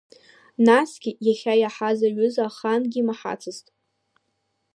[0.65, 3.65] Насгьы, иахьа иаҳаз аҩыза ахаангьы имаҳацызт.